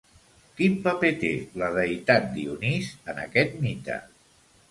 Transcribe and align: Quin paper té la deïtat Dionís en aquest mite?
Quin 0.59 0.77
paper 0.87 1.11
té 1.23 1.29
la 1.63 1.67
deïtat 1.75 2.25
Dionís 2.37 2.89
en 3.13 3.23
aquest 3.27 3.55
mite? 3.67 4.01